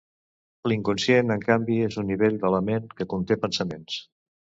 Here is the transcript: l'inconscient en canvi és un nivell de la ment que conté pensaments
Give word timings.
l'inconscient 0.71 1.33
en 1.35 1.43
canvi 1.43 1.77
és 1.87 1.97
un 2.03 2.09
nivell 2.13 2.39
de 2.45 2.51
la 2.55 2.63
ment 2.71 2.87
que 3.01 3.07
conté 3.13 3.39
pensaments 3.45 4.01